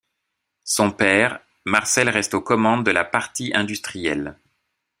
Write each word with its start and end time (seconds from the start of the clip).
Son 0.63 0.89
père, 0.89 1.41
Marcel 1.63 2.09
reste 2.09 2.33
aux 2.33 2.41
commandes 2.41 2.83
de 2.83 2.89
la 2.89 3.05
partie 3.05 3.51
industrielle. 3.53 4.35